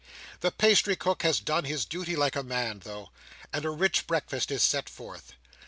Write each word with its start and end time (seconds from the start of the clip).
The 0.39 0.49
pastry 0.49 0.95
cook 0.95 1.21
has 1.21 1.39
done 1.39 1.65
his 1.65 1.85
duty 1.85 2.15
like 2.15 2.35
a 2.35 2.41
man, 2.41 2.79
though, 2.79 3.11
and 3.53 3.63
a 3.65 3.69
rich 3.69 4.07
breakfast 4.07 4.49
is 4.49 4.63
set 4.63 4.89
forth. 4.89 5.33